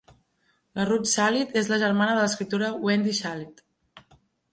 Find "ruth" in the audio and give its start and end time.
0.89-1.09